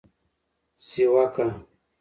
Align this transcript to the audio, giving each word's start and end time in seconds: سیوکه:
سیوکه: 0.85 1.45